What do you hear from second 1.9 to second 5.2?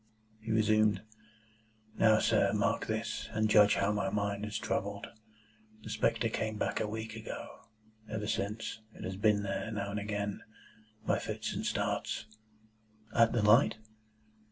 "Now, sir, mark this, and judge how my mind is troubled.